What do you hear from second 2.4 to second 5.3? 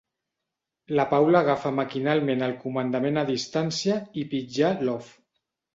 el comandament a distància i pitjà l'off.